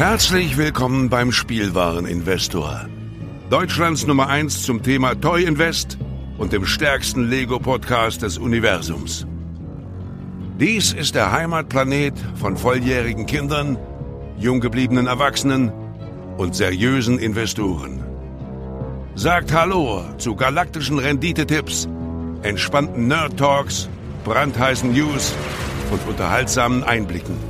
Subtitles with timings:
[0.00, 2.88] Herzlich willkommen beim Spielwareninvestor.
[3.50, 5.98] Deutschlands Nummer 1 zum Thema Toy Invest
[6.38, 9.26] und dem stärksten Lego-Podcast des Universums.
[10.58, 13.76] Dies ist der Heimatplanet von volljährigen Kindern,
[14.38, 15.70] jung gebliebenen Erwachsenen
[16.38, 18.02] und seriösen Investoren.
[19.16, 21.90] Sagt Hallo zu galaktischen Renditetipps,
[22.40, 23.90] entspannten Nerd Talks,
[24.24, 25.34] brandheißen News
[25.90, 27.49] und unterhaltsamen Einblicken.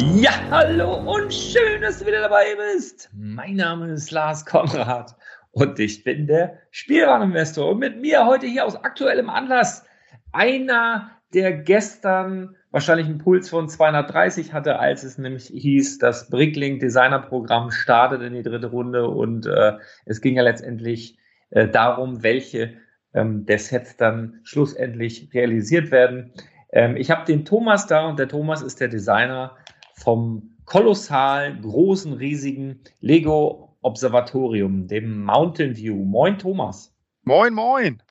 [0.00, 3.10] Ja, hallo und schön, dass du wieder dabei bist.
[3.12, 5.16] Mein Name ist Lars Konrad
[5.50, 7.70] und ich bin der Spielwareninvestor.
[7.70, 9.84] Und mit mir heute hier aus aktuellem Anlass
[10.30, 16.78] einer, der gestern wahrscheinlich einen Puls von 230 hatte, als es nämlich hieß, das Bricklink
[16.78, 19.72] Designer Programm startet in die dritte Runde und äh,
[20.04, 21.18] es ging ja letztendlich
[21.50, 22.74] äh, darum, welche
[23.14, 26.32] ähm, der Sets dann schlussendlich realisiert werden.
[26.70, 29.56] Ähm, ich habe den Thomas da und der Thomas ist der Designer
[29.98, 35.96] vom kolossal großen, riesigen Lego Observatorium, dem Mountain View.
[36.04, 36.94] Moin, Thomas.
[37.22, 38.02] Moin, moin.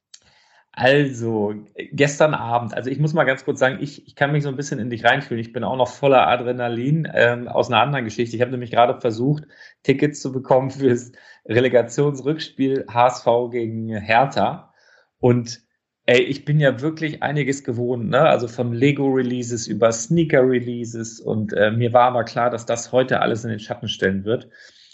[0.71, 1.55] Also,
[1.91, 4.55] gestern Abend, also ich muss mal ganz kurz sagen, ich, ich kann mich so ein
[4.55, 5.41] bisschen in dich reinfühlen.
[5.41, 8.35] Ich bin auch noch voller Adrenalin ähm, aus einer anderen Geschichte.
[8.35, 9.45] Ich habe nämlich gerade versucht,
[9.81, 11.13] Tickets zu bekommen fürs
[11.45, 14.71] Relegationsrückspiel HSV gegen Hertha.
[15.19, 15.66] Und
[16.09, 18.21] Ey, ich bin ja wirklich einiges gewohnt, ne?
[18.21, 23.43] Also von Lego-Releases über Sneaker-Releases und äh, mir war aber klar, dass das heute alles
[23.43, 24.47] in den Schatten stellen wird.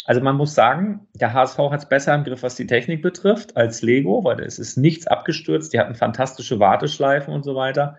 [0.06, 3.56] Also man muss sagen, der HSV hat es besser im Griff, was die Technik betrifft,
[3.56, 5.72] als Lego, weil es ist nichts abgestürzt.
[5.72, 7.98] Die hatten fantastische Warteschleifen und so weiter.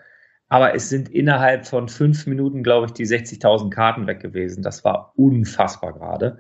[0.49, 4.65] Aber es sind innerhalb von fünf Minuten, glaube ich, die 60.000 Karten weg gewesen.
[4.65, 6.39] Das war unfassbar gerade.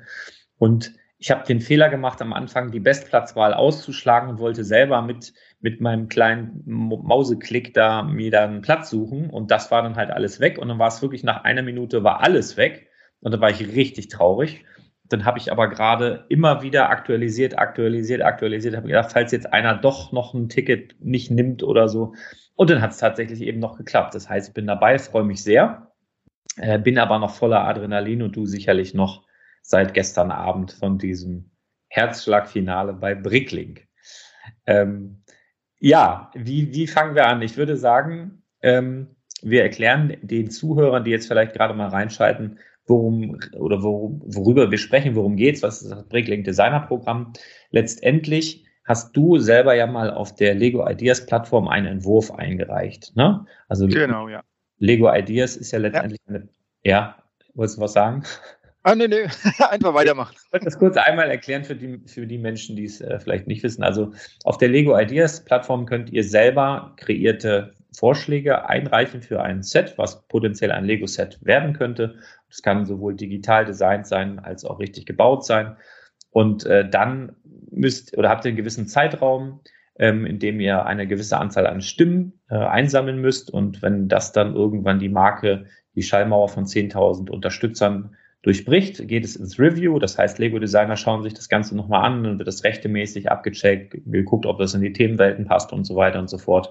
[0.59, 5.33] Und ich habe den Fehler gemacht, am Anfang die Bestplatzwahl auszuschlagen und wollte selber mit,
[5.65, 9.31] mit meinem kleinen Mauseklick da mir dann Platz suchen.
[9.31, 10.59] Und das war dann halt alles weg.
[10.59, 12.91] Und dann war es wirklich nach einer Minute war alles weg.
[13.21, 14.67] Und dann war ich richtig traurig.
[15.05, 18.77] Dann habe ich aber gerade immer wieder aktualisiert, aktualisiert, aktualisiert.
[18.77, 22.13] Habe gedacht, falls jetzt einer doch noch ein Ticket nicht nimmt oder so.
[22.57, 24.15] Und dann hat es tatsächlich eben noch geklappt.
[24.15, 25.93] Das heißt, ich bin dabei, freue mich sehr,
[26.59, 29.25] äh, bin aber noch voller Adrenalin und du sicherlich noch
[29.63, 31.53] seit gestern Abend von diesem
[31.89, 33.89] Herzschlagfinale bei Bricklink.
[34.67, 35.24] Ähm,
[35.85, 37.43] ja, wie, wie fangen wir an?
[37.43, 39.09] Ich würde sagen, ähm,
[39.43, 44.79] wir erklären den Zuhörern, die jetzt vielleicht gerade mal reinschalten, worum oder worum, worüber wir
[44.79, 47.35] sprechen, worum geht's, was ist das Bricklink Designer Programm.
[47.71, 53.45] Letztendlich hast du selber ja mal auf der Lego Ideas Plattform einen Entwurf eingereicht, ne?
[53.69, 54.43] Also genau, ja.
[54.79, 56.35] Lego Ideas ist ja letztendlich ja.
[56.35, 56.49] eine,
[56.83, 57.17] ja,
[57.53, 58.25] wolltest du was sagen?
[58.87, 59.25] Ah, nee, nee,
[59.71, 60.37] einfach weitermachen.
[60.37, 63.47] Ich wollte das kurz einmal erklären für die, für die Menschen, die es äh, vielleicht
[63.47, 63.83] nicht wissen.
[63.83, 64.13] Also
[64.45, 70.27] auf der Lego Ideas Plattform könnt ihr selber kreierte Vorschläge einreichen für ein Set, was
[70.29, 72.17] potenziell ein Lego-Set werden könnte.
[72.51, 75.77] Das kann sowohl digital designt sein als auch richtig gebaut sein.
[76.29, 77.37] Und äh, dann
[77.71, 79.61] müsst oder habt ihr einen gewissen Zeitraum,
[79.99, 83.51] ähm, in dem ihr eine gewisse Anzahl an Stimmen äh, einsammeln müsst.
[83.51, 85.65] Und wenn das dann irgendwann die Marke,
[85.95, 89.99] die Schallmauer von 10.000 Unterstützern durchbricht, geht es ins Review.
[89.99, 94.45] Das heißt, Lego-Designer schauen sich das Ganze nochmal an, dann wird das rechtemäßig abgecheckt, geguckt,
[94.45, 96.71] ob das in die Themenwelten passt und so weiter und so fort.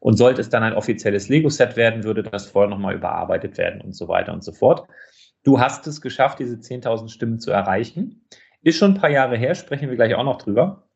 [0.00, 3.94] Und sollte es dann ein offizielles Lego-Set werden, würde das vorher nochmal überarbeitet werden und
[3.94, 4.88] so weiter und so fort.
[5.44, 8.26] Du hast es geschafft, diese 10.000 Stimmen zu erreichen.
[8.62, 10.88] Ist schon ein paar Jahre her, sprechen wir gleich auch noch drüber.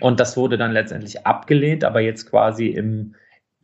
[0.00, 3.14] Und das wurde dann letztendlich abgelehnt, aber jetzt quasi im,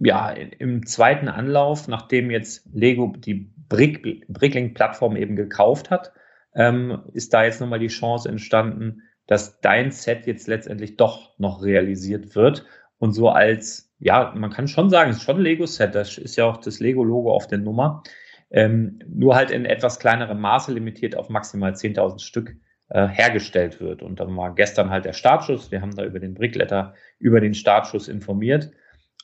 [0.04, 6.12] ja, im zweiten Anlauf, nachdem jetzt Lego die Brick, Bricklink-Plattform eben gekauft hat,
[6.54, 11.62] ähm, ist da jetzt nochmal die Chance entstanden, dass dein Set jetzt letztendlich doch noch
[11.62, 12.66] realisiert wird
[12.98, 16.36] und so als, ja, man kann schon sagen, es ist schon ein Lego-Set, das ist
[16.36, 18.02] ja auch das Lego-Logo auf der Nummer,
[18.50, 22.56] ähm, nur halt in etwas kleinerem Maße limitiert auf maximal 10.000 Stück
[22.90, 24.02] äh, hergestellt wird.
[24.02, 27.54] Und dann war gestern halt der Startschuss, wir haben da über den Brickletter, über den
[27.54, 28.70] Startschuss informiert.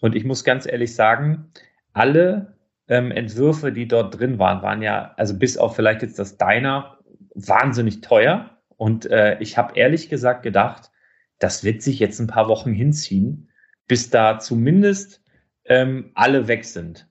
[0.00, 1.52] Und ich muss ganz ehrlich sagen,
[1.92, 2.56] alle
[2.88, 6.98] ähm, Entwürfe, die dort drin waren, waren ja, also bis auf vielleicht jetzt das Diner,
[7.34, 8.50] wahnsinnig teuer.
[8.76, 10.90] Und äh, ich habe ehrlich gesagt gedacht,
[11.38, 13.50] das wird sich jetzt ein paar Wochen hinziehen,
[13.86, 15.22] bis da zumindest
[15.64, 17.08] ähm, alle weg sind.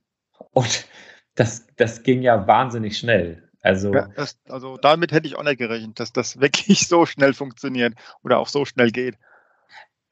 [0.52, 0.88] Und
[1.36, 3.50] das, das ging ja wahnsinnig schnell.
[3.62, 7.34] Also, ja, das, also damit hätte ich auch nicht gerechnet, dass das wirklich so schnell
[7.34, 7.94] funktioniert
[8.24, 9.16] oder auch so schnell geht.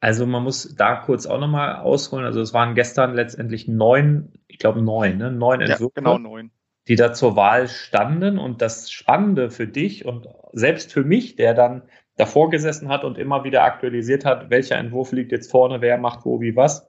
[0.00, 2.24] Also man muss da kurz auch nochmal ausholen.
[2.24, 5.32] Also es waren gestern letztendlich neun, ich glaube neun, ne?
[5.32, 6.50] neun Entwürfe, ja, genau neun.
[6.86, 8.38] die da zur Wahl standen.
[8.38, 11.82] Und das Spannende für dich und selbst für mich, der dann
[12.16, 16.24] davor gesessen hat und immer wieder aktualisiert hat, welcher Entwurf liegt jetzt vorne, wer macht
[16.24, 16.88] wo, wie, was.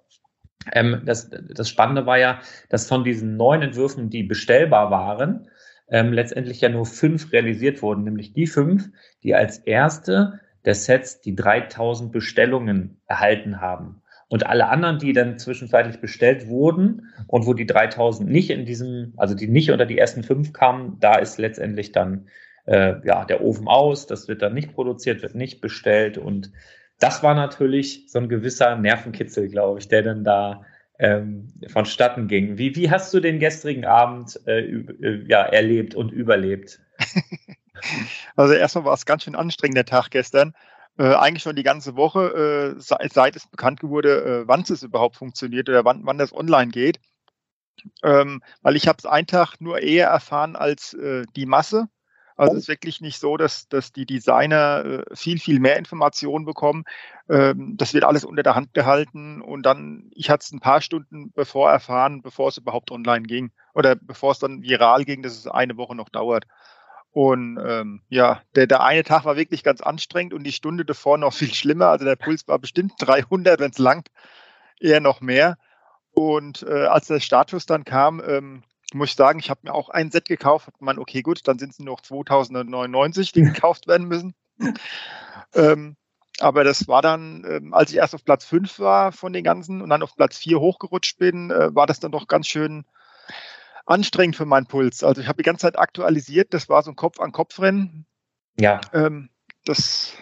[0.72, 2.40] Ähm, das, das Spannende war ja,
[2.70, 5.48] dass von diesen neun Entwürfen, die bestellbar waren,
[5.90, 8.90] ähm, letztendlich ja nur fünf realisiert wurden, nämlich die fünf,
[9.24, 10.40] die als erste
[10.70, 14.04] des Sets die 3000 Bestellungen erhalten haben.
[14.28, 19.14] Und alle anderen, die dann zwischenzeitlich bestellt wurden und wo die 3000 nicht in diesem,
[19.18, 22.28] also die nicht unter die ersten fünf kamen, da ist letztendlich dann
[22.66, 26.52] äh, ja der Ofen aus, das wird dann nicht produziert, wird nicht bestellt und
[27.00, 30.66] das war natürlich so ein gewisser Nervenkitzel, glaube ich, der dann da
[31.00, 32.60] ähm, vonstatten ging.
[32.60, 36.80] Wie, wie hast du den gestrigen Abend äh, äh ja, erlebt und überlebt?
[38.40, 40.54] Also erstmal war es ganz schön anstrengend der Tag gestern.
[40.98, 44.82] Äh, eigentlich schon die ganze Woche, äh, seit, seit, es bekannt wurde, äh, wann es
[44.82, 47.02] überhaupt funktioniert oder wann, wann das online geht.
[48.02, 51.90] Ähm, weil ich habe es einen Tag nur eher erfahren als äh, die Masse.
[52.38, 56.46] Also es ist wirklich nicht so, dass, dass die Designer äh, viel, viel mehr Informationen
[56.46, 56.86] bekommen.
[57.28, 60.80] Ähm, das wird alles unter der Hand gehalten und dann, ich hatte es ein paar
[60.80, 65.38] Stunden bevor erfahren, bevor es überhaupt online ging oder bevor es dann viral ging, dass
[65.38, 66.46] es eine Woche noch dauert.
[67.12, 71.18] Und ähm, ja, der, der eine Tag war wirklich ganz anstrengend und die Stunde davor
[71.18, 71.88] noch viel schlimmer.
[71.88, 74.10] Also der Puls war bestimmt 300, wenn es langt,
[74.80, 75.58] eher noch mehr.
[76.12, 78.64] Und äh, als der Status dann kam, ähm,
[78.94, 80.68] muss ich sagen, ich habe mir auch ein Set gekauft.
[80.68, 84.34] Hab man, okay, gut, dann sind es nur noch 2099, die gekauft werden müssen.
[85.54, 85.96] ähm,
[86.40, 89.82] aber das war dann, ähm, als ich erst auf Platz 5 war von den ganzen
[89.82, 92.86] und dann auf Platz 4 hochgerutscht bin, äh, war das dann doch ganz schön
[93.90, 95.04] anstrengend für meinen Puls.
[95.04, 98.06] Also ich habe die ganze Zeit aktualisiert, das war so ein Kopf-an-Kopf-Rennen.
[98.60, 98.82] Ja.
[98.94, 99.30] Ähm,
[99.66, 100.14] das,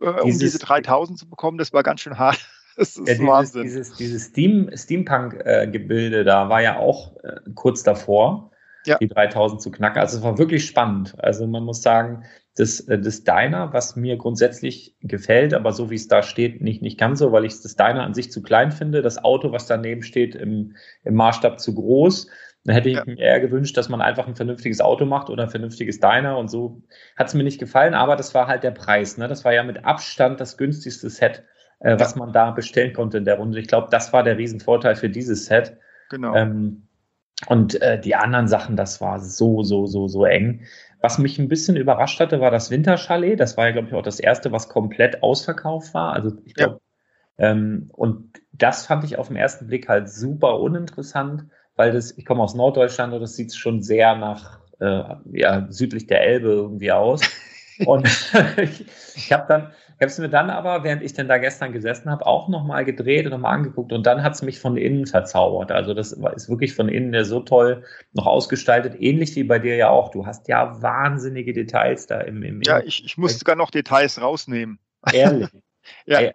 [0.00, 2.38] äh, um diese 3000 zu bekommen, das war ganz schön hart.
[2.74, 3.62] Das ist ja, dieses, Wahnsinn.
[3.64, 8.50] Dieses, dieses Steam, Steampunk-Gebilde da war ja auch äh, kurz davor,
[8.86, 8.96] ja.
[8.96, 10.00] die 3000 zu knacken.
[10.00, 11.14] Also es war wirklich spannend.
[11.18, 12.24] Also man muss sagen,
[12.56, 16.80] das, äh, das Diner, was mir grundsätzlich gefällt, aber so wie es da steht, nicht,
[16.80, 19.02] nicht ganz so, weil ich das Diner an sich zu klein finde.
[19.02, 20.74] Das Auto, was daneben steht, im,
[21.04, 22.28] im Maßstab zu groß.
[22.64, 23.04] Da hätte ich ja.
[23.04, 26.48] mir eher gewünscht, dass man einfach ein vernünftiges Auto macht oder ein vernünftiges Diner und
[26.48, 26.82] so
[27.16, 29.18] hat es mir nicht gefallen, aber das war halt der Preis.
[29.18, 29.26] Ne?
[29.26, 31.42] Das war ja mit Abstand das günstigste Set,
[31.80, 33.58] äh, was man da bestellen konnte in der Runde.
[33.58, 35.76] Ich glaube, das war der Riesenvorteil für dieses Set.
[36.10, 36.34] Genau.
[36.36, 36.86] Ähm,
[37.48, 40.62] und äh, die anderen Sachen, das war so, so, so, so eng.
[41.00, 43.40] Was mich ein bisschen überrascht hatte, war das Winterchalet.
[43.40, 46.12] Das war ja, glaube ich, auch das erste, was komplett ausverkauft war.
[46.12, 46.80] Also ich glaube,
[47.38, 47.50] ja.
[47.50, 51.46] ähm, und das fand ich auf den ersten Blick halt super uninteressant
[51.76, 55.02] weil das, ich komme aus Norddeutschland und das sieht schon sehr nach äh,
[55.32, 57.22] ja, südlich der Elbe irgendwie aus.
[57.86, 58.06] Und
[58.58, 58.84] ich,
[59.16, 59.62] ich habe dann,
[60.02, 63.24] habe es mir dann aber, während ich denn da gestern gesessen habe, auch nochmal gedreht
[63.24, 65.72] und nochmal angeguckt und dann hat es mich von innen verzaubert.
[65.72, 69.90] Also das ist wirklich von innen so toll noch ausgestaltet, ähnlich wie bei dir ja
[69.90, 70.10] auch.
[70.10, 74.20] Du hast ja wahnsinnige Details da im, im Ja, ich, ich muss sogar noch Details
[74.20, 74.78] rausnehmen.
[75.12, 75.48] Ehrlich.
[76.06, 76.30] ja.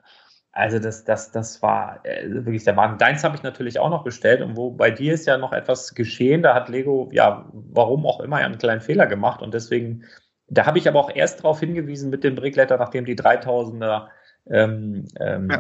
[0.58, 2.98] Also das, das, das war äh, wirklich der Wahnsinn.
[2.98, 5.94] Deins habe ich natürlich auch noch bestellt und wo bei dir ist ja noch etwas
[5.94, 6.42] geschehen.
[6.42, 10.06] Da hat Lego, ja, warum auch immer, einen kleinen Fehler gemacht und deswegen,
[10.48, 14.08] da habe ich aber auch erst darauf hingewiesen mit dem Brickletter, nachdem die 3000er
[14.50, 15.60] ähm, ähm, ja.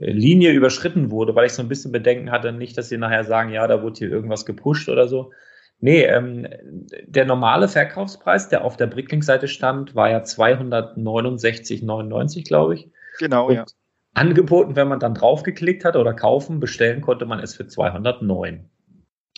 [0.00, 3.50] Linie überschritten wurde, weil ich so ein bisschen Bedenken hatte, nicht, dass sie nachher sagen,
[3.50, 5.30] ja, da wurde hier irgendwas gepusht oder so.
[5.78, 6.48] Nee, ähm,
[7.06, 12.90] der normale Verkaufspreis, der auf der Bricklink-Seite stand, war ja 269,99, glaube ich.
[13.18, 13.66] Genau, und ja
[14.18, 18.68] angeboten, wenn man dann draufgeklickt hat oder kaufen, bestellen konnte man es für 209.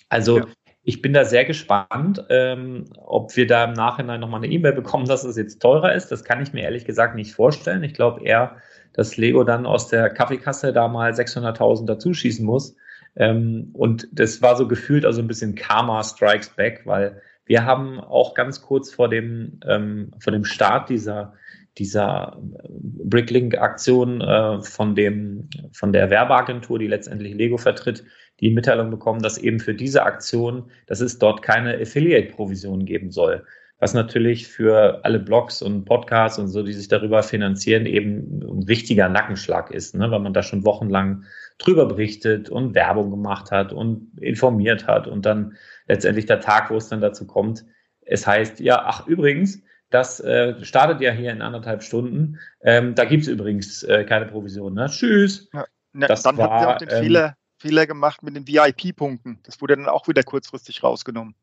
[0.08, 0.46] Also ja.
[0.82, 5.06] ich bin da sehr gespannt, ähm, ob wir da im Nachhinein nochmal eine E-Mail bekommen,
[5.06, 6.08] dass es jetzt teurer ist.
[6.08, 7.84] Das kann ich mir ehrlich gesagt nicht vorstellen.
[7.84, 8.56] Ich glaube eher,
[8.92, 12.76] dass Lego dann aus der Kaffeekasse da mal 600.000 dazuschießen muss.
[13.16, 18.00] Ähm, und das war so gefühlt also ein bisschen Karma Strikes Back, weil wir haben
[18.00, 21.34] auch ganz kurz vor dem, ähm, vor dem Start dieser
[21.78, 28.04] dieser Bricklink-Aktion äh, von dem, von der Werbeagentur, die letztendlich Lego vertritt,
[28.40, 33.44] die Mitteilung bekommen, dass eben für diese Aktion, dass es dort keine Affiliate-Provision geben soll.
[33.78, 38.68] Was natürlich für alle Blogs und Podcasts und so, die sich darüber finanzieren, eben ein
[38.68, 40.10] wichtiger Nackenschlag ist, ne?
[40.10, 41.24] weil man da schon wochenlang
[41.58, 45.54] drüber berichtet und Werbung gemacht hat und informiert hat und dann
[45.88, 47.64] letztendlich der Tag, wo es dann dazu kommt,
[48.02, 52.38] es heißt, ja, ach übrigens, das äh, startet ja hier in anderthalb Stunden.
[52.62, 54.74] Ähm, da gibt es übrigens äh, keine Provision.
[54.74, 54.86] Ne?
[54.86, 55.48] Tschüss.
[55.52, 58.46] Ja, ne, das dann war, habt ihr auch den ähm, Fehler, Fehler gemacht mit den
[58.46, 59.40] VIP-Punkten.
[59.42, 61.34] Das wurde dann auch wieder kurzfristig rausgenommen.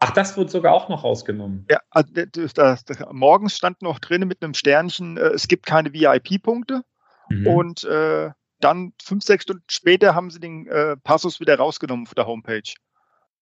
[0.00, 1.66] Ach, das wird sogar auch noch rausgenommen.
[1.70, 5.66] Ja, also das, das, das, morgens stand noch drin mit einem Sternchen, äh, es gibt
[5.66, 6.82] keine VIP-Punkte.
[7.30, 7.46] Mhm.
[7.46, 8.30] Und äh,
[8.60, 12.74] dann fünf, sechs Stunden später haben sie den äh, Passus wieder rausgenommen von der Homepage.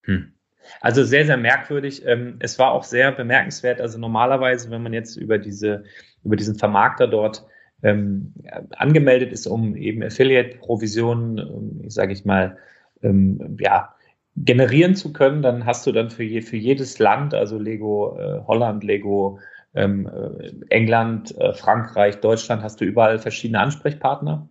[0.03, 0.35] Hm.
[0.81, 2.05] Also sehr, sehr merkwürdig.
[2.07, 3.81] Ähm, es war auch sehr bemerkenswert.
[3.81, 5.85] Also normalerweise, wenn man jetzt über diese,
[6.25, 7.45] über diesen Vermarkter dort
[7.83, 8.33] ähm,
[8.77, 12.57] angemeldet ist, um eben Affiliate-Provisionen, ähm, sage ich mal,
[13.03, 13.95] ähm, ja,
[14.37, 18.41] generieren zu können, dann hast du dann für, je, für jedes Land, also Lego äh,
[18.47, 19.39] Holland, Lego
[19.75, 24.49] ähm, äh, England, äh, Frankreich, Deutschland, hast du überall verschiedene Ansprechpartner.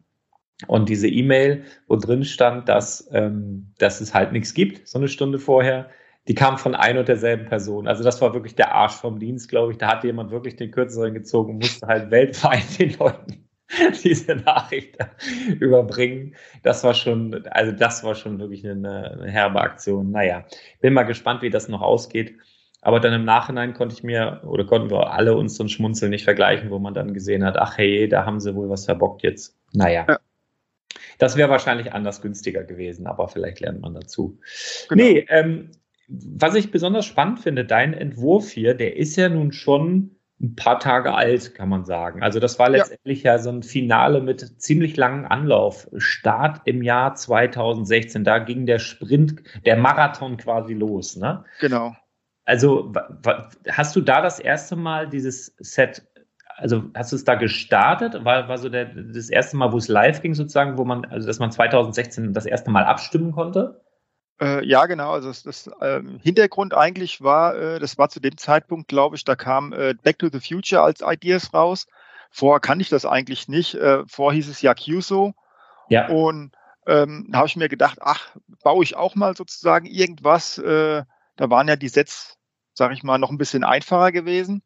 [0.67, 5.07] Und diese E-Mail, wo drin stand, dass, ähm, dass es halt nichts gibt, so eine
[5.07, 5.89] Stunde vorher,
[6.27, 7.87] die kam von ein und derselben Person.
[7.87, 9.77] Also das war wirklich der Arsch vom Dienst, glaube ich.
[9.77, 13.47] Da hat jemand wirklich den Kürzeren gezogen und musste halt weltweit den Leuten
[14.03, 14.97] diese Nachricht
[15.59, 16.35] überbringen.
[16.61, 20.11] Das war schon, also das war schon wirklich eine, eine herbe Aktion.
[20.11, 20.45] Naja,
[20.81, 22.37] bin mal gespannt, wie das noch ausgeht.
[22.81, 26.09] Aber dann im Nachhinein konnte ich mir oder konnten wir alle uns so ein Schmunzeln
[26.09, 29.21] nicht vergleichen, wo man dann gesehen hat, ach hey, da haben sie wohl was verbockt
[29.23, 29.55] jetzt.
[29.73, 30.05] Naja.
[30.09, 30.19] Ja.
[31.19, 34.39] Das wäre wahrscheinlich anders günstiger gewesen, aber vielleicht lernt man dazu.
[34.89, 35.03] Genau.
[35.03, 35.69] Nee, ähm,
[36.11, 40.79] was ich besonders spannend finde, dein Entwurf hier, der ist ja nun schon ein paar
[40.79, 42.23] Tage alt, kann man sagen.
[42.23, 45.87] Also das war letztendlich ja, ja so ein Finale mit ziemlich langem Anlauf.
[45.97, 51.45] Start im Jahr 2016, da ging der Sprint, der Marathon quasi los, ne?
[51.59, 51.95] Genau.
[52.43, 52.91] Also
[53.69, 56.07] hast du da das erste Mal dieses Set
[56.57, 58.23] also hast du es da gestartet?
[58.23, 61.25] War, war so der, das erste Mal, wo es live ging, sozusagen, wo man, also
[61.25, 63.80] dass man 2016 das erste Mal abstimmen konnte?
[64.41, 65.11] Äh, ja, genau.
[65.11, 69.23] Also das, das äh, Hintergrund eigentlich war, äh, das war zu dem Zeitpunkt, glaube ich,
[69.23, 71.85] da kam äh, Back to the Future als Ideas raus.
[72.31, 73.75] Vorher kannte ich das eigentlich nicht.
[73.75, 75.33] Äh, vorher hieß es ja QSO.
[75.89, 76.07] Ja.
[76.07, 76.53] Und
[76.87, 80.57] ähm, da habe ich mir gedacht, ach, baue ich auch mal sozusagen irgendwas.
[80.57, 81.03] Äh,
[81.35, 82.37] da waren ja die Sets,
[82.73, 84.63] sage ich mal, noch ein bisschen einfacher gewesen.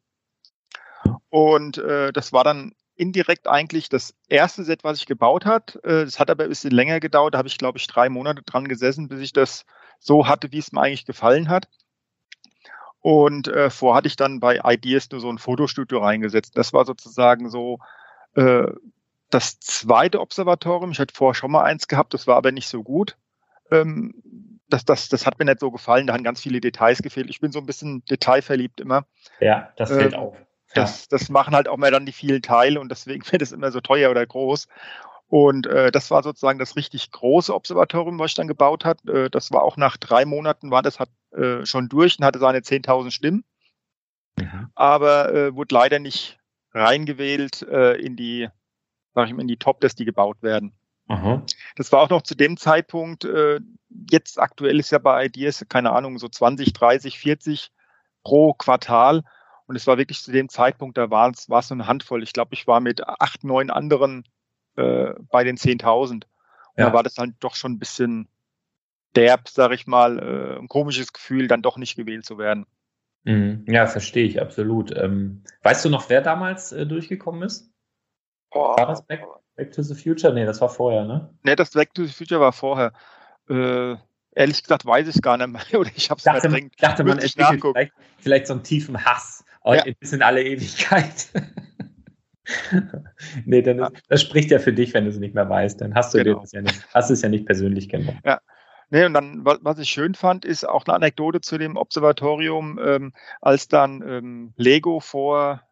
[1.28, 5.76] Und äh, das war dann indirekt eigentlich das erste Set, was ich gebaut hat.
[5.84, 7.34] Äh, das hat aber ein bisschen länger gedauert.
[7.34, 9.64] Da habe ich, glaube ich, drei Monate dran gesessen, bis ich das
[9.98, 11.68] so hatte, wie es mir eigentlich gefallen hat.
[13.00, 16.56] Und äh, vor hatte ich dann bei Ideas nur so ein Fotostudio reingesetzt.
[16.56, 17.78] Das war sozusagen so
[18.34, 18.66] äh,
[19.30, 20.90] das zweite Observatorium.
[20.90, 23.16] Ich hatte vorher schon mal eins gehabt, das war aber nicht so gut.
[23.70, 24.14] Ähm,
[24.68, 26.06] das, das, das hat mir nicht so gefallen.
[26.06, 27.30] Da haben ganz viele Details gefehlt.
[27.30, 29.06] Ich bin so ein bisschen detailverliebt immer.
[29.38, 30.36] Ja, das fällt äh, auf.
[30.74, 33.70] Das, das machen halt auch mehr dann die vielen Teile und deswegen wird es immer
[33.72, 34.68] so teuer oder groß.
[35.28, 39.04] Und äh, das war sozusagen das richtig große Observatorium, was ich dann gebaut hat.
[39.08, 42.38] Äh, das war auch nach drei Monaten, war das hat, äh, schon durch und hatte
[42.38, 43.44] seine 10.000 Stimmen.
[44.38, 44.70] Mhm.
[44.74, 46.38] Aber äh, wurde leider nicht
[46.72, 48.48] reingewählt äh, in die,
[49.14, 50.72] sag ich mal, in die Top, dass die gebaut werden.
[51.08, 51.42] Mhm.
[51.76, 53.60] Das war auch noch zu dem Zeitpunkt, äh,
[54.10, 57.70] jetzt aktuell ist ja bei Ideas, keine Ahnung, so 20, 30, 40
[58.22, 59.22] pro Quartal.
[59.66, 62.22] Und es war wirklich zu dem Zeitpunkt, da war es, war es eine Handvoll.
[62.22, 64.24] Ich glaube, ich war mit acht, neun anderen
[64.76, 66.12] äh, bei den 10.000.
[66.12, 66.26] Und
[66.76, 66.86] ja.
[66.86, 68.28] da war das dann doch schon ein bisschen
[69.16, 72.66] derb, sag ich mal, äh, ein komisches Gefühl, dann doch nicht gewählt zu werden.
[73.24, 73.64] Mhm.
[73.66, 74.96] Ja, verstehe ich absolut.
[74.96, 77.72] Ähm, weißt du noch, wer damals äh, durchgekommen ist?
[78.52, 78.76] Oh.
[78.76, 79.24] War das Back,
[79.56, 80.32] Back, to the Future?
[80.32, 81.34] Nee, das war vorher, ne?
[81.42, 82.92] Nee, das Back to the Future war vorher.
[83.48, 83.96] Äh,
[84.32, 85.62] ehrlich gesagt weiß ich es gar nicht mehr.
[85.80, 86.74] Oder ich habe es verdrängt.
[86.76, 89.44] Ich dachte, man entwickelt vielleicht, vielleicht so einen tiefen Hass
[89.74, 89.84] ja.
[89.98, 91.28] bis in alle Ewigkeit.
[93.44, 95.80] nee, dann ist, das spricht ja für dich, wenn du es nicht mehr weißt.
[95.80, 96.40] Dann hast du genau.
[96.40, 98.20] das ja nicht, hast es ja nicht persönlich genommen.
[98.24, 98.40] Ja.
[98.88, 103.12] Nee, und dann, was ich schön fand, ist auch eine Anekdote zu dem Observatorium, ähm,
[103.40, 105.62] als dann ähm, Lego vor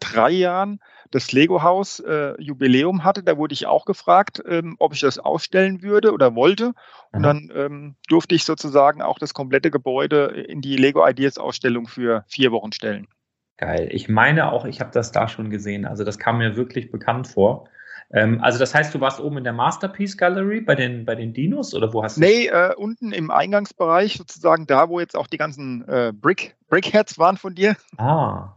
[0.00, 0.80] drei Jahren
[1.10, 3.22] das Lego-Haus äh, Jubiläum hatte.
[3.22, 6.72] Da wurde ich auch gefragt, ähm, ob ich das ausstellen würde oder wollte.
[7.12, 7.22] Und mhm.
[7.22, 12.24] dann ähm, durfte ich sozusagen auch das komplette Gebäude in die Lego Ideas Ausstellung für
[12.28, 13.08] vier Wochen stellen.
[13.56, 13.88] Geil.
[13.92, 15.84] Ich meine auch, ich habe das da schon gesehen.
[15.84, 17.68] Also das kam mir wirklich bekannt vor.
[18.12, 21.32] Ähm, also das heißt, du warst oben in der Masterpiece Gallery bei den, bei den
[21.32, 22.20] Dinos oder wo hast du?
[22.20, 27.18] Nee, äh, unten im Eingangsbereich, sozusagen da, wo jetzt auch die ganzen äh, Brick, Brickheads
[27.18, 27.76] waren von dir.
[27.98, 28.54] Ah.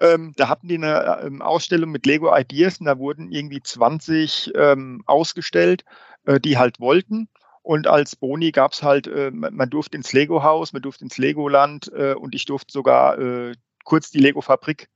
[0.00, 4.52] Ähm, da hatten die eine ähm, Ausstellung mit Lego Ideas und da wurden irgendwie 20
[4.54, 5.84] ähm, ausgestellt,
[6.24, 7.28] äh, die halt wollten.
[7.62, 11.92] Und als Boni gab es halt, äh, man durfte ins Lego-Haus, man durfte ins Legoland
[11.94, 13.52] äh, und ich durfte sogar äh,
[13.84, 14.88] kurz die Lego-Fabrik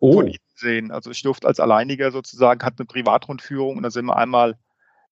[0.00, 0.14] oh.
[0.14, 0.90] von ihnen sehen.
[0.90, 4.56] Also ich durfte als Alleiniger sozusagen, hat eine Privatrundführung und da sind wir einmal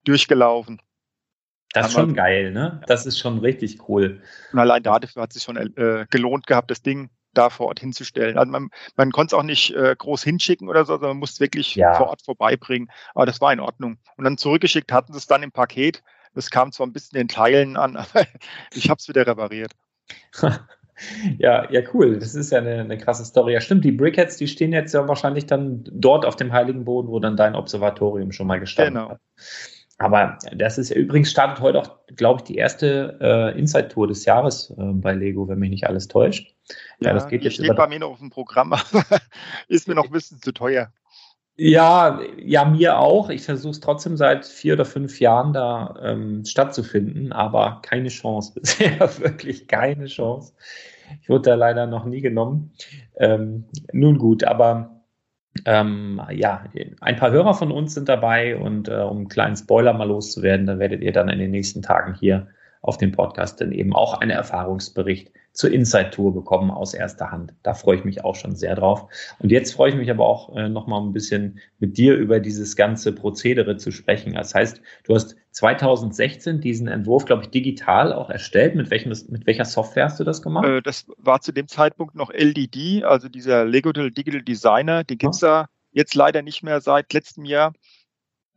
[0.04, 0.80] durchgelaufen.
[1.72, 2.82] Das ist schon geil, ne?
[2.86, 4.20] Das ist schon richtig cool.
[4.52, 7.80] Und allein dafür hat es sich schon äh, gelohnt gehabt, das Ding da vor Ort
[7.80, 8.36] hinzustellen.
[8.36, 11.36] Also man, man konnte es auch nicht äh, groß hinschicken oder so, sondern man musste
[11.36, 11.94] es wirklich ja.
[11.94, 12.90] vor Ort vorbeibringen.
[13.14, 13.98] Aber das war in Ordnung.
[14.16, 16.02] Und dann zurückgeschickt hatten sie es dann im Paket.
[16.34, 18.26] Das kam zwar ein bisschen in Teilen an, aber
[18.74, 19.72] ich habe es wieder repariert.
[21.38, 22.18] Ja, ja, cool.
[22.18, 23.54] Das ist ja eine, eine, krasse Story.
[23.54, 23.84] Ja, stimmt.
[23.84, 27.36] Die Brickheads, die stehen jetzt ja wahrscheinlich dann dort auf dem Heiligen Boden, wo dann
[27.36, 29.10] dein Observatorium schon mal gestanden genau.
[29.10, 29.20] hat.
[29.98, 34.24] Aber das ist ja übrigens startet heute auch, glaube ich, die erste äh, Inside-Tour des
[34.24, 36.54] Jahres äh, bei Lego, wenn mich nicht alles täuscht.
[37.00, 39.04] Ja, ja das geht jetzt steht bei mir noch auf dem Programm, aber
[39.68, 40.92] ist mir noch ein bisschen zu teuer.
[41.56, 43.28] Ja, ja, mir auch.
[43.28, 48.54] Ich versuche es trotzdem seit vier oder fünf Jahren da ähm, stattzufinden, aber keine Chance
[48.60, 50.54] bisher, wirklich keine Chance.
[51.20, 52.72] Ich wurde da leider noch nie genommen.
[53.16, 55.02] Ähm, nun gut, aber
[55.66, 56.64] ähm, ja,
[57.00, 60.66] ein paar Hörer von uns sind dabei und äh, um einen kleinen Spoiler mal loszuwerden,
[60.66, 62.48] da werdet ihr dann in den nächsten Tagen hier
[62.82, 67.54] auf dem Podcast dann eben auch einen Erfahrungsbericht zur Inside Tour bekommen aus erster Hand.
[67.62, 69.06] Da freue ich mich auch schon sehr drauf.
[69.38, 72.40] Und jetzt freue ich mich aber auch äh, noch mal ein bisschen mit dir über
[72.40, 74.32] dieses ganze Prozedere zu sprechen.
[74.32, 78.74] Das heißt, du hast 2016 diesen Entwurf, glaube ich, digital auch erstellt.
[78.74, 80.66] Mit, welchem, mit welcher Software hast du das gemacht?
[80.66, 85.04] Äh, das war zu dem Zeitpunkt noch LDD, also dieser Lego Digital Designer.
[85.04, 85.62] Den gibt's ja.
[85.62, 87.74] da jetzt leider nicht mehr seit letztem Jahr.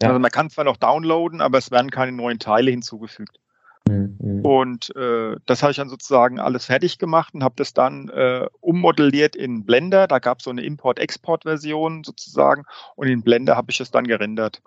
[0.02, 0.10] Ja.
[0.10, 3.40] Also man kann zwar noch downloaden, aber es werden keine neuen Teile hinzugefügt.
[3.88, 4.42] Mhm.
[4.44, 8.48] Und äh, das habe ich dann sozusagen alles fertig gemacht und habe das dann äh,
[8.62, 10.08] ummodelliert in Blender.
[10.08, 12.64] Da gab es so eine Import-Export-Version sozusagen
[12.96, 14.62] und in Blender habe ich es dann gerendert.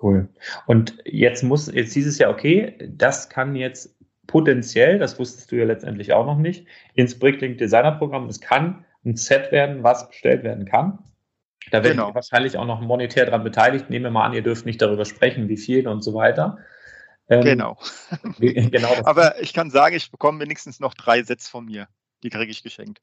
[0.00, 0.28] Cool.
[0.66, 5.56] Und jetzt muss, jetzt hieß es ja, okay, das kann jetzt potenziell, das wusstest du
[5.56, 10.08] ja letztendlich auch noch nicht, ins Bricklink Designer Programm, es kann ein Set werden, was
[10.08, 10.98] bestellt werden kann.
[11.70, 12.10] Da werdet genau.
[12.10, 13.90] ihr wahrscheinlich auch noch monetär dran beteiligt.
[13.90, 16.58] Nehmen wir mal an, ihr dürft nicht darüber sprechen, wie viel und so weiter.
[17.28, 17.78] Ähm, genau.
[18.38, 21.88] genau Aber ich kann sagen, ich bekomme wenigstens noch drei Sets von mir.
[22.22, 23.00] Die kriege ich geschenkt.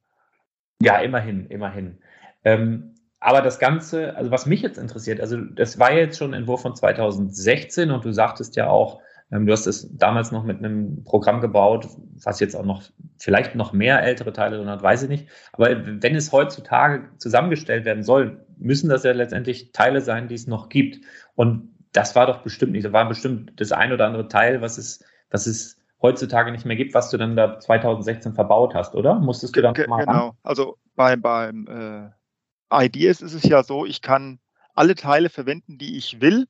[0.82, 2.00] Ja, immerhin, immerhin.
[2.44, 6.42] Ähm, aber das Ganze, also was mich jetzt interessiert, also das war jetzt schon ein
[6.42, 9.02] Entwurf von 2016 und du sagtest ja auch,
[9.32, 11.88] ähm, du hast es damals noch mit einem Programm gebaut,
[12.24, 12.84] was jetzt auch noch
[13.18, 15.28] vielleicht noch mehr ältere Teile drin hat, weiß ich nicht.
[15.54, 20.48] Aber wenn es heutzutage zusammengestellt werden soll, müssen das ja letztendlich Teile sein, die es
[20.48, 21.04] noch gibt.
[21.36, 24.78] Und das war doch bestimmt nicht, da war bestimmt das ein oder andere Teil, was
[24.78, 29.16] es, was es heutzutage nicht mehr gibt, was du dann da 2016 verbaut hast, oder?
[29.16, 30.38] Musstest du dann Ge mal Genau, ran?
[30.44, 34.40] also bei, beim äh, Ideas ist es ja so, ich kann
[34.74, 36.48] alle Teile verwenden, die ich will,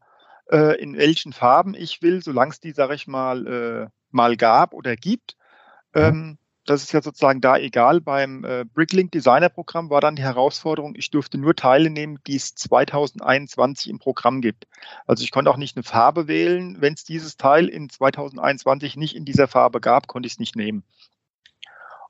[0.51, 4.73] äh, in welchen Farben ich will, solange es die, sage ich mal, äh, mal gab
[4.73, 5.35] oder gibt.
[5.93, 8.01] Ähm, das ist ja sozusagen da egal.
[8.01, 12.35] Beim äh, Bricklink Designer Programm war dann die Herausforderung, ich durfte nur Teile nehmen, die
[12.35, 14.65] es 2021 im Programm gibt.
[15.05, 16.81] Also ich konnte auch nicht eine Farbe wählen.
[16.81, 20.55] Wenn es dieses Teil in 2021 nicht in dieser Farbe gab, konnte ich es nicht
[20.55, 20.83] nehmen.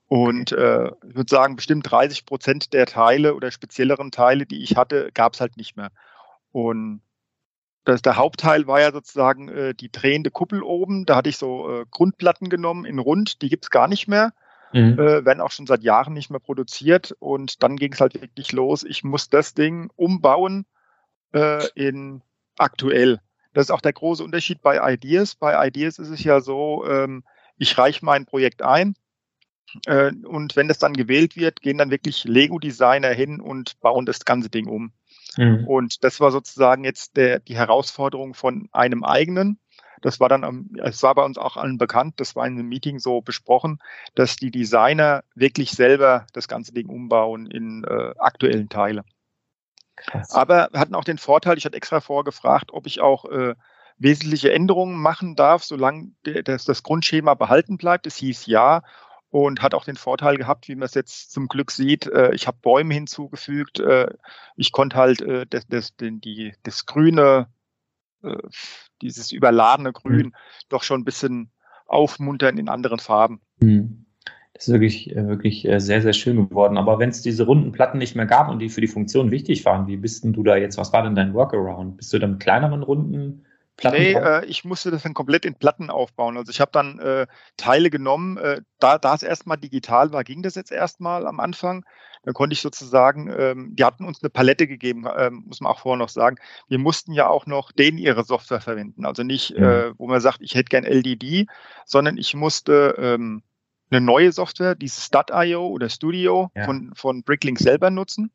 [0.08, 4.76] Und äh, ich würde sagen, bestimmt 30 Prozent der Teile oder spezielleren Teile, die ich
[4.76, 5.90] hatte, gab es halt nicht mehr.
[6.52, 7.02] Und
[7.84, 11.04] das, der Hauptteil war ja sozusagen äh, die drehende Kuppel oben.
[11.04, 14.32] Da hatte ich so äh, Grundplatten genommen in Rund, die gibt's gar nicht mehr
[14.76, 14.98] mhm.
[14.98, 17.14] äh, werden auch schon seit Jahren nicht mehr produziert.
[17.18, 18.84] Und dann ging es halt wirklich los.
[18.84, 20.66] Ich muss das Ding umbauen
[21.32, 22.22] äh, in
[22.58, 23.20] aktuell.
[23.52, 25.34] Das ist auch der große Unterschied bei Ideas.
[25.34, 27.24] Bei Ideas ist es ja so, ähm,
[27.56, 28.94] ich reiche mein Projekt ein.
[29.86, 34.24] Äh, und wenn das dann gewählt wird, gehen dann wirklich Lego-Designer hin und bauen das
[34.24, 34.92] ganze Ding um.
[35.36, 35.66] Mhm.
[35.66, 39.58] Und das war sozusagen jetzt der, die Herausforderung von einem eigenen.
[40.02, 42.98] Das war dann, es war bei uns auch allen bekannt, das war in einem Meeting
[42.98, 43.78] so besprochen,
[44.14, 49.04] dass die Designer wirklich selber das ganze Ding umbauen in äh, aktuellen Teile.
[49.96, 50.30] Krass.
[50.32, 53.54] Aber wir hatten auch den Vorteil, ich hatte extra vorgefragt, ob ich auch äh,
[53.98, 58.06] wesentliche Änderungen machen darf, solange das, das Grundschema behalten bleibt.
[58.06, 58.82] Es hieß ja
[59.30, 62.06] und hat auch den Vorteil gehabt, wie man es jetzt zum Glück sieht.
[62.06, 63.80] Äh, ich habe Bäume hinzugefügt.
[63.80, 64.08] Äh,
[64.56, 67.48] ich konnte halt äh, das, das, den, die, das grüne
[68.26, 68.48] äh,
[69.02, 70.34] dieses überladene Grün mhm.
[70.68, 71.50] doch schon ein bisschen
[71.86, 73.40] aufmuntern in anderen Farben.
[73.60, 74.06] Mhm.
[74.54, 76.78] Das ist wirklich, äh, wirklich äh, sehr, sehr schön geworden.
[76.78, 79.66] Aber wenn es diese runden Platten nicht mehr gab und die für die Funktion wichtig
[79.66, 80.78] waren, wie bist denn du da jetzt?
[80.78, 81.98] Was war denn dein Workaround?
[81.98, 83.44] Bist du dann mit kleineren Runden
[83.76, 86.36] Platten nee, äh, ich musste das dann komplett in Platten aufbauen.
[86.38, 88.38] Also ich habe dann äh, Teile genommen.
[88.38, 91.84] Äh, da, da es erstmal digital war, ging das jetzt erstmal am Anfang.
[92.22, 95.80] Dann konnte ich sozusagen, ähm, die hatten uns eine Palette gegeben, ähm, muss man auch
[95.80, 96.36] vorher noch sagen.
[96.68, 99.04] Wir mussten ja auch noch denen ihre Software verwenden.
[99.04, 99.88] Also nicht, ja.
[99.88, 101.46] äh, wo man sagt, ich hätte gern LDD,
[101.84, 103.42] sondern ich musste ähm,
[103.90, 106.64] eine neue Software, dieses Stat.io oder Studio ja.
[106.64, 108.30] von, von Bricklink selber nutzen.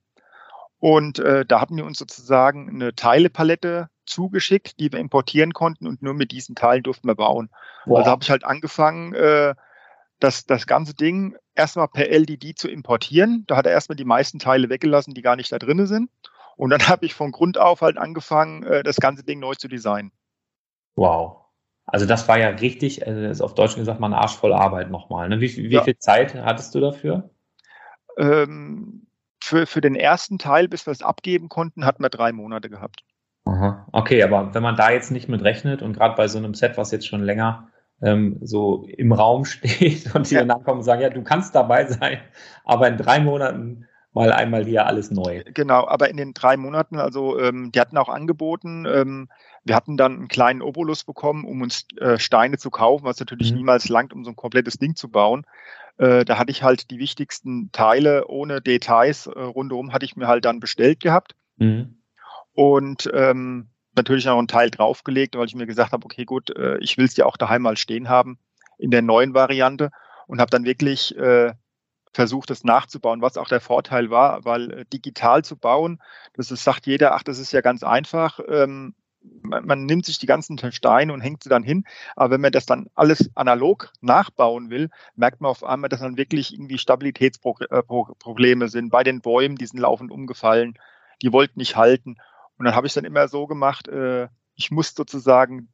[0.80, 6.01] Und äh, da hatten wir uns sozusagen eine Teilepalette zugeschickt, die wir importieren konnten und
[6.01, 7.49] nur mit diesen Teilen durften wir bauen.
[7.85, 7.99] Wow.
[7.99, 9.55] Also habe ich halt angefangen, äh,
[10.19, 13.43] das, das ganze Ding erstmal per LDD zu importieren.
[13.47, 16.09] Da hat er erstmal die meisten Teile weggelassen, die gar nicht da drin sind.
[16.55, 19.67] Und dann habe ich von Grund auf halt angefangen, äh, das ganze Ding neu zu
[19.67, 20.11] designen.
[20.95, 21.37] Wow.
[21.85, 24.91] Also das war ja richtig, also ist auf Deutsch gesagt mal ein Arsch voll Arbeit
[24.91, 25.27] nochmal.
[25.27, 25.41] Ne?
[25.41, 25.83] Wie, wie ja.
[25.83, 27.31] viel Zeit hattest du dafür?
[28.17, 29.07] Ähm,
[29.43, 33.03] für, für den ersten Teil, bis wir es abgeben konnten, hatten wir drei Monate gehabt.
[33.45, 33.88] Aha.
[33.91, 36.77] Okay, aber wenn man da jetzt nicht mit rechnet und gerade bei so einem Set,
[36.77, 37.69] was jetzt schon länger
[38.01, 40.45] ähm, so im Raum steht und die ja.
[40.45, 42.19] dann kommen und sagen, ja, du kannst dabei sein,
[42.63, 45.43] aber in drei Monaten mal einmal hier alles neu.
[45.54, 49.30] Genau, aber in den drei Monaten, also ähm, die hatten auch angeboten, ähm,
[49.63, 53.51] wir hatten dann einen kleinen Obolus bekommen, um uns äh, Steine zu kaufen, was natürlich
[53.51, 53.60] mhm.
[53.60, 55.45] niemals langt, um so ein komplettes Ding zu bauen.
[55.97, 60.27] Äh, da hatte ich halt die wichtigsten Teile ohne Details äh, rundherum, hatte ich mir
[60.27, 61.36] halt dann bestellt gehabt.
[61.58, 62.00] Mhm.
[62.53, 66.77] Und ähm, natürlich noch einen Teil draufgelegt, weil ich mir gesagt habe, okay, gut, äh,
[66.79, 68.39] ich will es ja auch daheim mal stehen haben
[68.77, 69.91] in der neuen Variante
[70.27, 71.53] und habe dann wirklich äh,
[72.13, 76.01] versucht, es nachzubauen, was auch der Vorteil war, weil äh, digital zu bauen,
[76.33, 78.39] das ist, sagt jeder, ach, das ist ja ganz einfach.
[78.47, 78.95] Ähm,
[79.43, 81.85] man, man, nimmt sich die ganzen Steine und hängt sie dann hin.
[82.15, 86.17] Aber wenn man das dann alles analog nachbauen will, merkt man auf einmal, dass dann
[86.17, 88.89] wirklich irgendwie Stabilitätsprobleme sind.
[88.89, 90.73] Bei den Bäumen, die sind laufend umgefallen,
[91.21, 92.17] die wollten nicht halten.
[92.62, 95.69] Und dann habe ich dann immer so gemacht, äh, ich muss sozusagen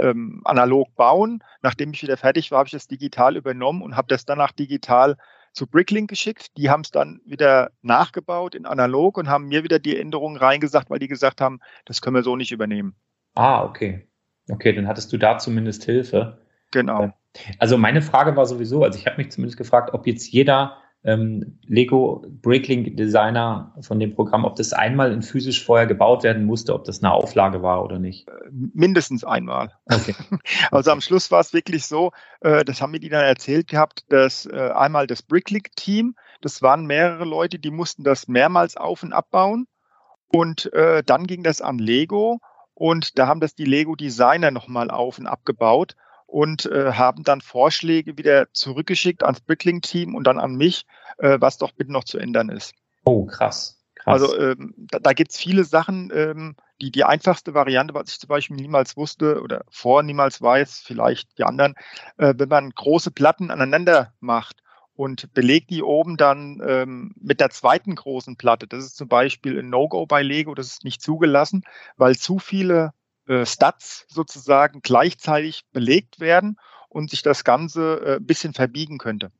[0.00, 1.44] ähm, analog bauen.
[1.62, 5.16] Nachdem ich wieder fertig war, habe ich das digital übernommen und habe das danach digital
[5.52, 6.56] zu Bricklink geschickt.
[6.56, 10.90] Die haben es dann wieder nachgebaut in analog und haben mir wieder die Änderungen reingesagt,
[10.90, 12.96] weil die gesagt haben, das können wir so nicht übernehmen.
[13.36, 14.08] Ah, okay.
[14.50, 16.42] Okay, dann hattest du da zumindest Hilfe.
[16.72, 17.12] Genau.
[17.60, 21.58] Also meine Frage war sowieso, also ich habe mich zumindest gefragt, ob jetzt jeder ähm,
[21.66, 26.74] Lego Breaklink Designer von dem Programm, ob das einmal in physisch vorher gebaut werden musste,
[26.74, 28.26] ob das eine Auflage war oder nicht?
[28.28, 29.72] Äh, mindestens einmal.
[29.86, 30.14] Okay.
[30.70, 34.46] Also am Schluss war es wirklich so, äh, das haben die dann erzählt gehabt, dass
[34.46, 39.12] äh, einmal das Bricklink Team, das waren mehrere Leute, die mussten das mehrmals auf und
[39.12, 39.66] abbauen
[40.28, 42.40] und äh, dann ging das an Lego
[42.72, 45.96] und da haben das die Lego Designer nochmal auf und abgebaut
[46.34, 50.84] und äh, haben dann Vorschläge wieder zurückgeschickt ans Brickling-Team und dann an mich,
[51.18, 52.74] äh, was doch bitte noch zu ändern ist.
[53.04, 53.80] Oh, krass.
[53.94, 54.20] krass.
[54.20, 58.18] Also ähm, da, da gibt es viele Sachen, ähm, die die einfachste Variante, was ich
[58.18, 61.76] zum Beispiel niemals wusste oder vor niemals weiß, vielleicht die anderen,
[62.16, 64.56] äh, wenn man große Platten aneinander macht
[64.96, 68.66] und belegt die oben dann ähm, mit der zweiten großen Platte.
[68.66, 71.62] Das ist zum Beispiel ein No-Go bei Lego, das ist nicht zugelassen,
[71.96, 72.92] weil zu viele
[73.28, 76.58] äh, Stats sozusagen gleichzeitig belegt werden
[76.88, 79.30] und sich das Ganze äh, ein bisschen verbiegen könnte.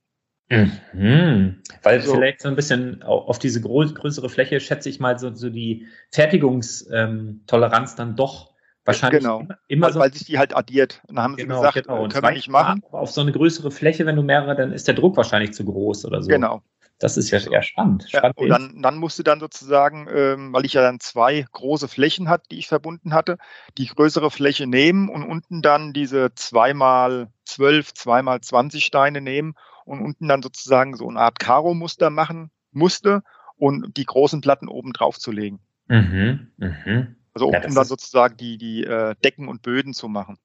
[0.50, 1.62] Mhm.
[1.82, 2.14] Weil so.
[2.14, 7.90] vielleicht so ein bisschen auf diese größere Fläche, schätze ich mal, so, so die Fertigungstoleranz
[7.92, 8.52] ähm, dann doch
[8.84, 9.40] wahrscheinlich genau.
[9.40, 10.00] immer, immer weil, so.
[10.00, 11.00] Weil sich die halt addiert.
[11.08, 12.08] Und dann haben genau, sie gesagt, genau.
[12.08, 12.82] können wir nicht machen.
[12.90, 16.04] Auf so eine größere Fläche, wenn du mehrere, dann ist der Druck wahrscheinlich zu groß
[16.04, 16.28] oder so.
[16.28, 16.62] Genau.
[17.04, 18.06] Das ist ja eher spannend.
[18.08, 18.34] spannend.
[18.38, 22.30] Ja, und dann, dann musste dann sozusagen, ähm, weil ich ja dann zwei große Flächen
[22.30, 23.36] hatte, die ich verbunden hatte,
[23.76, 29.52] die größere Fläche nehmen und unten dann diese zweimal zwölf, zweimal zwanzig Steine nehmen
[29.84, 33.22] und unten dann sozusagen so eine Art Karo-Muster machen musste
[33.58, 35.60] und die großen Platten oben drauf zu legen.
[35.88, 37.08] Mhm, mh.
[37.34, 40.38] Also um, ja, um dann sozusagen die, die äh, Decken und Böden zu machen.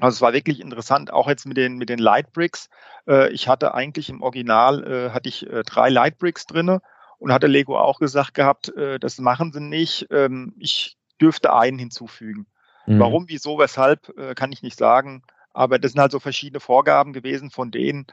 [0.00, 2.68] Also es war wirklich interessant, auch jetzt mit den, mit den Lightbricks.
[3.06, 6.80] Äh, ich hatte eigentlich im Original, äh, hatte ich äh, drei Lightbricks drinne
[7.18, 10.06] und hatte Lego auch gesagt gehabt, äh, das machen sie nicht.
[10.10, 12.46] Ähm, ich dürfte einen hinzufügen.
[12.86, 13.00] Mhm.
[13.00, 15.22] Warum, wieso, weshalb, äh, kann ich nicht sagen.
[15.52, 18.06] Aber das sind halt so verschiedene Vorgaben gewesen von denen,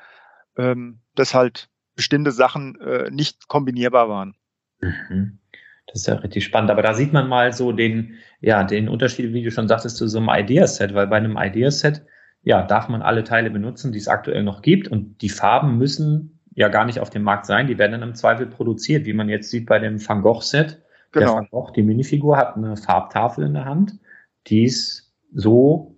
[0.57, 4.35] ähm, dass halt bestimmte Sachen äh, nicht kombinierbar waren.
[4.81, 5.39] Mhm.
[5.95, 6.71] Das ist ja richtig spannend.
[6.71, 10.09] Aber da sieht man mal so den, ja, den Unterschied, wie du schon sagtest, zu
[10.09, 12.01] so einem Ideaset, weil bei einem Ideaset,
[12.43, 16.41] ja, darf man alle Teile benutzen, die es aktuell noch gibt und die Farben müssen
[16.53, 19.29] ja gar nicht auf dem Markt sein, die werden dann im Zweifel produziert, wie man
[19.29, 20.81] jetzt sieht bei dem Van Gogh Set.
[21.13, 21.27] Genau.
[21.27, 23.97] Der Van Gogh, die Minifigur, hat eine Farbtafel in der Hand,
[24.47, 25.95] die es so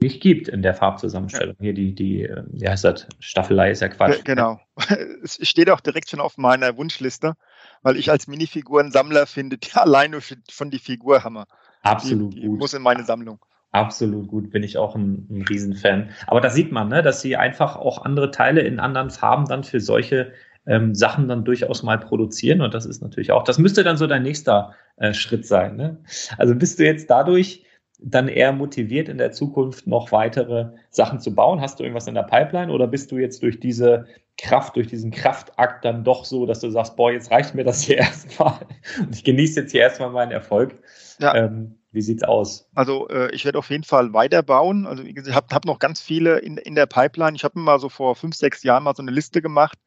[0.00, 1.54] nicht gibt in der Farbzusammenstellung.
[1.60, 1.66] Ja.
[1.66, 4.24] Hier die, die, wie heißt das, Staffelei ist ja Quatsch.
[4.24, 4.58] Genau.
[5.22, 7.34] Es steht auch direkt schon auf meiner Wunschliste
[7.82, 11.46] weil ich als Minifiguren-Sammler finde, die alleine von die Figur Hammer.
[11.82, 12.58] Absolut die, die gut.
[12.58, 13.38] Muss in meine Sammlung.
[13.72, 16.10] Absolut gut, bin ich auch ein, ein Riesenfan.
[16.26, 19.64] Aber da sieht man, ne, dass sie einfach auch andere Teile in anderen Farben dann
[19.64, 20.32] für solche
[20.66, 22.60] ähm, Sachen dann durchaus mal produzieren.
[22.60, 25.76] Und das ist natürlich auch, das müsste dann so dein nächster äh, Schritt sein.
[25.76, 25.98] Ne?
[26.38, 27.64] Also bist du jetzt dadurch
[27.98, 31.60] dann eher motiviert, in der Zukunft noch weitere Sachen zu bauen?
[31.60, 34.06] Hast du irgendwas in der Pipeline oder bist du jetzt durch diese
[34.38, 37.82] Kraft, durch diesen Kraftakt dann doch so, dass du sagst, boah, jetzt reicht mir das
[37.82, 38.58] hier erstmal
[39.00, 40.74] und ich genieße jetzt hier erstmal meinen Erfolg?
[41.18, 41.34] Ja.
[41.34, 42.68] Ähm, wie sieht's aus?
[42.74, 44.86] Also äh, ich werde auf jeden Fall weiterbauen.
[44.86, 47.36] Also ich habe hab noch ganz viele in, in der Pipeline.
[47.36, 49.78] Ich habe mir mal so vor fünf, sechs Jahren mal so eine Liste gemacht,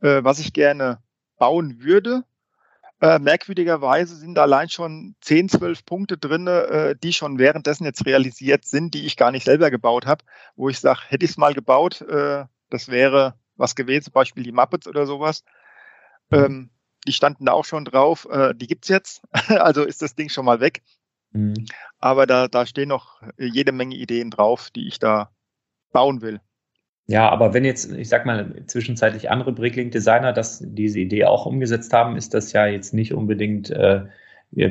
[0.00, 1.02] äh, was ich gerne
[1.38, 2.24] bauen würde.
[3.02, 8.04] Äh, merkwürdigerweise sind da allein schon 10, 12 Punkte drin, äh, die schon währenddessen jetzt
[8.06, 10.24] realisiert sind, die ich gar nicht selber gebaut habe,
[10.56, 14.42] wo ich sage, hätte ich es mal gebaut, äh, das wäre was gewesen, zum Beispiel
[14.42, 15.44] die Muppets oder sowas.
[16.32, 16.70] Ähm,
[17.06, 20.44] die standen da auch schon drauf, äh, die gibt's jetzt, also ist das Ding schon
[20.44, 20.82] mal weg.
[21.32, 21.66] Mhm.
[21.98, 25.30] Aber da, da stehen noch jede Menge Ideen drauf, die ich da
[25.92, 26.40] bauen will.
[27.06, 31.92] Ja, aber wenn jetzt, ich sag mal, zwischenzeitlich andere Bricklink-Designer das, diese Idee auch umgesetzt
[31.92, 34.04] haben, ist das ja jetzt nicht unbedingt, äh,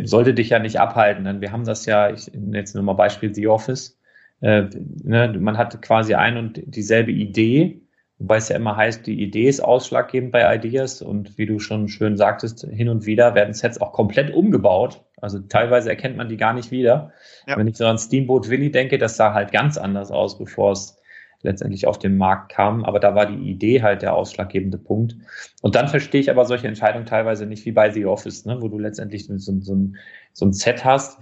[0.04, 1.26] sollte dich ja nicht abhalten.
[1.26, 4.00] Denn wir haben das ja, ich jetzt nur mal Beispiel The Office.
[4.40, 4.68] Äh,
[5.04, 7.82] ne, man hat quasi ein und dieselbe Idee,
[8.20, 11.88] wobei es ja immer heißt, die Idee ist ausschlaggebend bei Ideas und wie du schon
[11.88, 15.02] schön sagtest, hin und wieder werden Sets auch komplett umgebaut.
[15.22, 17.14] Also teilweise erkennt man die gar nicht wieder.
[17.48, 17.58] Ja.
[17.58, 21.00] Wenn ich so an Steamboat Willy denke, das sah halt ganz anders aus, bevor es
[21.42, 22.84] letztendlich auf den Markt kam.
[22.84, 25.16] Aber da war die Idee halt der ausschlaggebende Punkt.
[25.62, 28.68] Und dann verstehe ich aber solche Entscheidungen teilweise nicht wie bei The Office, ne, wo
[28.68, 29.98] du letztendlich so, so, ein,
[30.34, 31.18] so ein Set hast,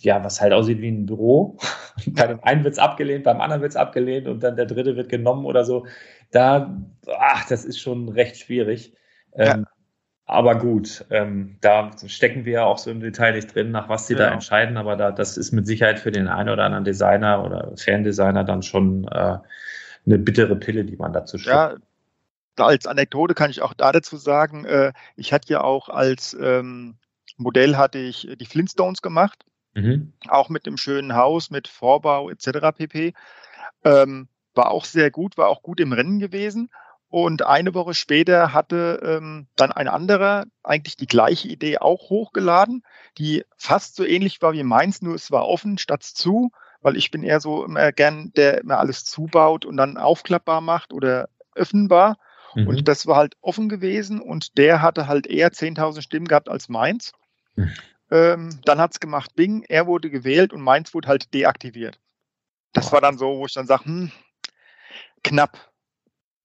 [0.00, 1.56] ja, was halt aussieht wie ein Büro.
[2.06, 5.44] Bei dem einen wird's abgelehnt, beim anderen wird's abgelehnt und dann der dritte wird genommen
[5.44, 5.86] oder so.
[6.30, 6.76] Da,
[7.18, 8.94] ach, das ist schon recht schwierig.
[9.36, 9.54] Ja.
[9.54, 9.66] Ähm,
[10.26, 14.06] aber gut, ähm, da stecken wir ja auch so im Detail nicht drin, nach was
[14.06, 14.20] sie ja.
[14.20, 14.76] da entscheiden.
[14.76, 18.62] Aber da, das ist mit Sicherheit für den einen oder anderen Designer oder Ferndesigner dann
[18.62, 19.38] schon äh,
[20.06, 21.56] eine bittere Pille, die man dazu schluckt.
[21.56, 26.36] Ja, als Anekdote kann ich auch da dazu sagen, äh, ich hatte ja auch als
[26.40, 26.94] ähm,
[27.36, 30.12] Modell hatte ich die Flintstones gemacht, mhm.
[30.28, 32.76] auch mit einem schönen Haus, mit Vorbau etc.
[32.76, 33.14] pp.
[33.84, 34.28] Ähm,
[34.60, 36.68] war auch sehr gut, war auch gut im Rennen gewesen.
[37.08, 42.84] Und eine Woche später hatte ähm, dann ein anderer eigentlich die gleiche Idee auch hochgeladen,
[43.16, 47.10] die fast so ähnlich war wie meins, nur es war offen statt zu, weil ich
[47.10, 52.18] bin eher so immer gern, der immer alles zubaut und dann aufklappbar macht oder öffnbar.
[52.54, 52.68] Mhm.
[52.68, 56.68] Und das war halt offen gewesen und der hatte halt eher 10.000 Stimmen gehabt als
[56.68, 57.12] meins.
[57.56, 57.72] Mhm.
[58.10, 61.98] Ähm, dann hat's gemacht Bing, er wurde gewählt und meins wurde halt deaktiviert.
[62.74, 64.12] Das war dann so, wo ich dann sage, hm,
[65.24, 65.70] knapp.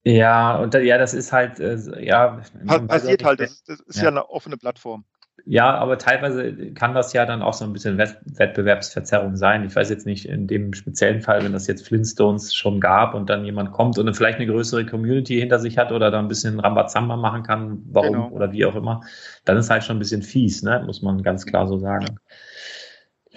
[0.04, 2.40] Ja, und da, ja, das ist halt, äh, ja.
[2.86, 4.04] Passiert halt, das, das ist ja.
[4.04, 4.08] ja.
[4.10, 5.04] eine offene Plattform.
[5.44, 9.64] Ja, aber teilweise kann das ja dann auch so ein bisschen Wettbewerbsverzerrung sein.
[9.64, 13.28] Ich weiß jetzt nicht, in dem speziellen Fall, wenn das jetzt Flintstones schon gab und
[13.30, 16.28] dann jemand kommt und dann vielleicht eine größere Community hinter sich hat oder da ein
[16.28, 18.30] bisschen Rambazamba machen kann, warum genau.
[18.30, 19.02] oder wie auch immer,
[19.44, 20.82] dann ist halt schon ein bisschen fies, ne?
[20.86, 22.06] muss man ganz klar so sagen.
[22.06, 22.14] Ja,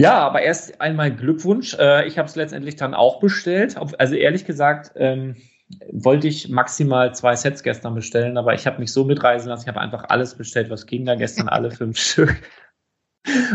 [0.08, 1.76] aber erst einmal Glückwunsch.
[1.78, 3.76] Äh, ich habe es letztendlich dann auch bestellt.
[3.98, 5.36] Also ehrlich gesagt, ähm,
[5.92, 9.68] wollte ich maximal zwei Sets gestern bestellen, aber ich habe mich so mitreisen lassen, ich
[9.68, 12.36] habe einfach alles bestellt, was ging da gestern, alle fünf Stück.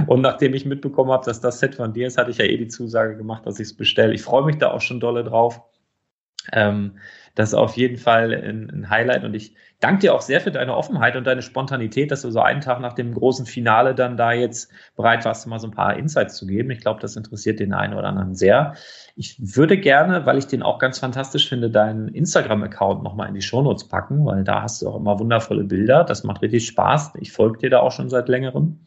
[0.06, 2.56] Und nachdem ich mitbekommen habe, dass das Set von dir ist, hatte ich ja eh
[2.56, 4.12] die Zusage gemacht, dass ich es bestelle.
[4.12, 5.62] Ich freue mich da auch schon dolle drauf.
[6.52, 6.98] Ähm,
[7.34, 10.52] das ist auf jeden Fall ein, ein, Highlight und ich danke dir auch sehr für
[10.52, 14.16] deine Offenheit und deine Spontanität, dass du so einen Tag nach dem großen Finale dann
[14.16, 16.70] da jetzt bereit warst, mal so ein paar Insights zu geben.
[16.70, 18.74] Ich glaube, das interessiert den einen oder anderen sehr.
[19.16, 23.42] Ich würde gerne, weil ich den auch ganz fantastisch finde, deinen Instagram-Account nochmal in die
[23.42, 26.04] Shownotes packen, weil da hast du auch immer wundervolle Bilder.
[26.04, 27.14] Das macht richtig Spaß.
[27.20, 28.78] Ich folge dir da auch schon seit längerem.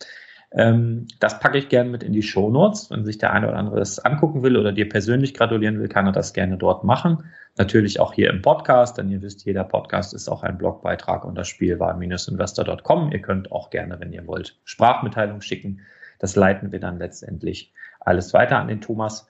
[0.51, 2.89] Ähm, das packe ich gerne mit in die Show Notes.
[2.89, 6.05] Wenn sich der eine oder andere das angucken will oder dir persönlich gratulieren will, kann
[6.05, 7.23] er das gerne dort machen.
[7.57, 11.43] Natürlich auch hier im Podcast, denn ihr wisst, jeder Podcast ist auch ein Blogbeitrag unter
[11.43, 13.12] spielwaren-investor.com.
[13.12, 15.81] Ihr könnt auch gerne, wenn ihr wollt, Sprachmitteilung schicken.
[16.19, 19.27] Das leiten wir dann letztendlich alles weiter an den Thomas.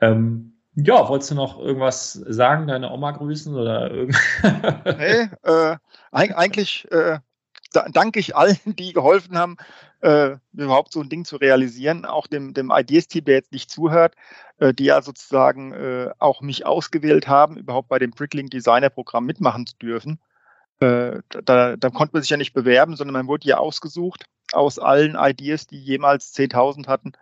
[0.00, 4.22] Ähm, ja, wolltest du noch irgendwas sagen, deine Oma grüßen oder irgendwas?
[4.98, 5.76] nee, äh,
[6.12, 7.18] eigentlich äh,
[7.92, 9.56] danke ich allen, die geholfen haben,
[10.00, 14.14] äh, überhaupt so ein Ding zu realisieren, auch dem, dem Ideas-Team, der jetzt nicht zuhört,
[14.58, 19.26] äh, die ja sozusagen äh, auch mich ausgewählt haben, überhaupt bei dem Bricklink Designer Programm
[19.26, 20.20] mitmachen zu dürfen.
[20.80, 24.78] Äh, da, da konnte man sich ja nicht bewerben, sondern man wurde ja ausgesucht aus
[24.78, 27.12] allen Ideas, die jemals 10.000 hatten.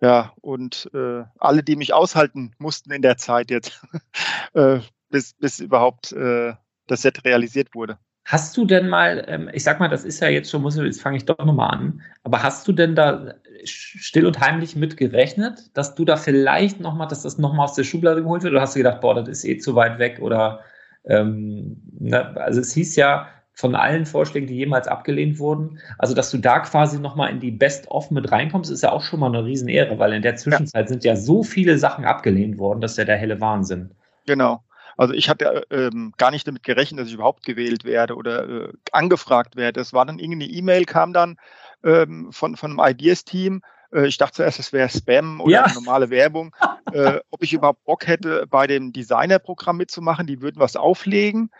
[0.00, 3.82] Ja, und äh, alle, die mich aushalten mussten in der Zeit jetzt,
[4.54, 7.98] äh, bis, bis überhaupt das Set realisiert wurde.
[8.26, 11.00] Hast du denn mal, ähm, ich sag mal, das ist ja jetzt schon, muss, jetzt
[11.00, 13.34] fange ich doch nochmal an, aber hast du denn da
[13.64, 17.84] still und heimlich mit gerechnet, dass du da vielleicht nochmal, dass das nochmal aus der
[17.84, 18.52] Schublade geholt wird?
[18.52, 20.18] Oder hast du gedacht, boah, das ist eh zu weit weg?
[20.20, 20.60] Oder
[21.04, 22.36] ähm, ne?
[22.36, 26.58] also es hieß ja von allen Vorschlägen, die jemals abgelehnt wurden, also dass du da
[26.58, 30.12] quasi nochmal in die Best-of mit reinkommst, ist ja auch schon mal eine Riesenehre, weil
[30.12, 30.88] in der Zwischenzeit ja.
[30.88, 33.90] sind ja so viele Sachen abgelehnt worden, das ist ja der helle Wahnsinn.
[34.26, 34.62] Genau.
[34.96, 38.72] Also ich hatte ähm, gar nicht damit gerechnet, dass ich überhaupt gewählt werde oder äh,
[38.92, 39.80] angefragt werde.
[39.80, 41.36] Es war dann irgendeine E-Mail, kam dann
[41.84, 43.62] ähm, von, von einem Ideas-Team.
[43.92, 45.72] Äh, ich dachte zuerst, es wäre Spam oder ja.
[45.74, 46.54] normale Werbung.
[46.92, 50.26] äh, ob ich überhaupt Bock hätte, bei dem Designer-Programm mitzumachen.
[50.26, 51.50] Die würden was auflegen.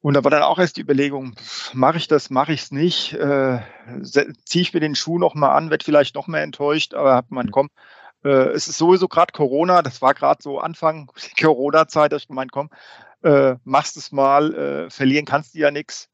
[0.00, 1.34] Und da war dann auch erst die Überlegung,
[1.72, 3.58] mache ich das, mache ich es nicht, äh,
[4.44, 7.50] ziehe ich mir den Schuh nochmal an, werde vielleicht noch mehr enttäuscht, aber hat man,
[7.50, 7.70] komm,
[8.26, 11.10] äh, es ist sowieso gerade Corona, das war gerade so Anfang
[11.40, 12.70] Corona-Zeit, dass ich gemeint, komm,
[13.22, 16.10] äh, machst es mal, äh, verlieren kannst du ja nichts.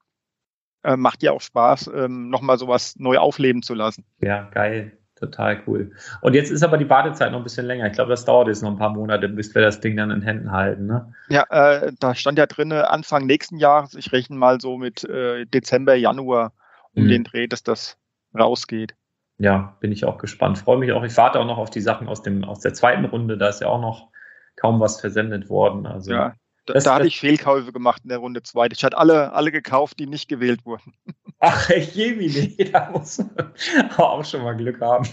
[0.84, 4.04] Äh, macht ja auch Spaß, ähm, nochmal sowas neu aufleben zu lassen.
[4.18, 4.98] Ja, geil.
[5.14, 5.92] Total cool.
[6.20, 7.86] Und jetzt ist aber die Wartezeit noch ein bisschen länger.
[7.86, 10.20] Ich glaube, das dauert jetzt noch ein paar Monate, bis wir das Ding dann in
[10.20, 10.86] Händen halten.
[10.86, 11.14] Ne?
[11.28, 13.94] Ja, äh, da stand ja drin, Anfang nächsten Jahres.
[13.94, 16.52] Ich rechne mal so mit äh, Dezember, Januar
[16.94, 17.08] um mhm.
[17.08, 17.96] den Dreh, dass das
[18.36, 18.96] rausgeht.
[19.42, 20.58] Ja, bin ich auch gespannt.
[20.58, 21.02] Freue mich auch.
[21.02, 23.36] Ich warte auch noch auf die Sachen aus, dem, aus der zweiten Runde.
[23.36, 24.08] Da ist ja auch noch
[24.54, 25.84] kaum was versendet worden.
[25.84, 28.68] Also ja, da, das, da hatte ich Fehlkäufe gemacht in der Runde 2.
[28.70, 30.94] Ich hatte alle, alle gekauft, die nicht gewählt wurden.
[31.40, 35.08] Ach, Jemini, da muss man auch schon mal Glück haben.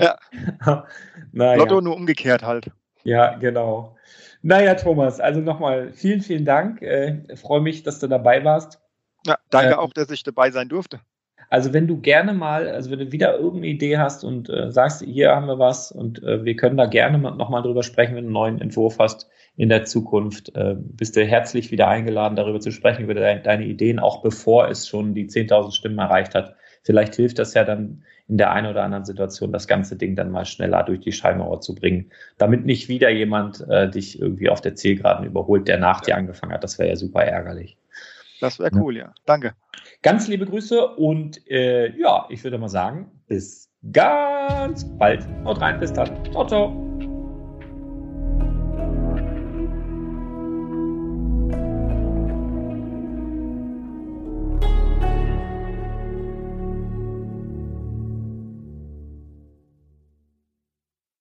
[0.00, 0.16] Ja.
[1.32, 1.58] naja.
[1.58, 2.70] Lotto nur umgekehrt halt.
[3.04, 3.94] Ja, genau.
[4.40, 6.80] Naja, Thomas, also nochmal vielen, vielen Dank.
[6.80, 8.80] Äh, freue mich, dass du dabei warst.
[9.26, 11.00] Ja, danke äh, auch, dass ich dabei sein durfte.
[11.48, 15.02] Also wenn du gerne mal, also wenn du wieder irgendeine Idee hast und äh, sagst,
[15.02, 18.28] hier haben wir was und äh, wir können da gerne nochmal drüber sprechen, wenn du
[18.28, 22.70] einen neuen Entwurf hast in der Zukunft, äh, bist du herzlich wieder eingeladen, darüber zu
[22.72, 26.56] sprechen, über de deine Ideen, auch bevor es schon die 10.000 Stimmen erreicht hat.
[26.82, 30.30] Vielleicht hilft das ja dann in der einen oder anderen Situation, das ganze Ding dann
[30.30, 34.60] mal schneller durch die Schallmauer zu bringen, damit nicht wieder jemand äh, dich irgendwie auf
[34.60, 36.64] der Zielgeraden überholt, der nach dir angefangen hat.
[36.64, 37.76] Das wäre ja super ärgerlich.
[38.40, 39.14] Das wäre cool, ja.
[39.24, 39.54] Danke.
[40.02, 45.26] Ganz liebe Grüße und äh, ja, ich würde mal sagen, bis ganz bald.
[45.44, 46.24] Haut rein, bis dann.
[46.32, 46.85] Ciao, ciao.